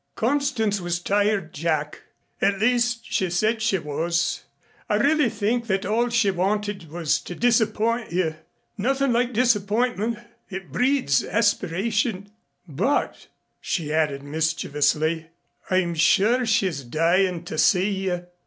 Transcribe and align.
"Constance 0.15 0.81
was 0.81 0.97
tired, 0.99 1.53
Jack. 1.53 2.01
At 2.41 2.57
least 2.57 3.01
she 3.05 3.29
said 3.29 3.61
she 3.61 3.77
was. 3.77 4.45
I 4.89 4.95
really 4.95 5.29
think 5.29 5.67
that 5.67 5.85
all 5.85 6.09
she 6.09 6.31
wanted 6.31 6.89
was 6.89 7.19
to 7.19 7.35
disappoint 7.35 8.11
you. 8.11 8.35
Nothing 8.79 9.13
like 9.13 9.31
disappointment. 9.31 10.17
It 10.49 10.71
breeds 10.71 11.23
aspiration. 11.23 12.31
But," 12.67 13.27
she 13.59 13.93
added 13.93 14.23
mischievously, 14.23 15.27
"I'm 15.69 15.93
sure 15.93 16.47
she's 16.47 16.83
dying 16.83 17.43
to 17.43 17.59
see 17.59 17.91
you. 17.91 18.25